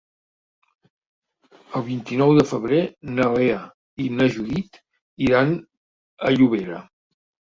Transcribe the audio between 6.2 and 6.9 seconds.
a Llobera.